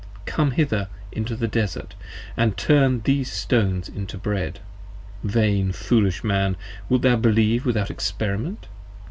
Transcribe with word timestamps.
Come 0.25 0.49
hither 0.49 0.87
into 1.11 1.35
the 1.35 1.47
Desart 1.47 1.91
& 2.31 2.57
turn 2.57 3.01
these 3.01 3.31
stones 3.31 3.91
to 4.07 4.17
bread. 4.17 4.57
Vain 5.23 5.71
foolish 5.71 6.23
Man! 6.23 6.57
wilt 6.89 7.03
thou 7.03 7.17
believe 7.17 7.67
without 7.67 7.91
Experiment? 7.91 8.65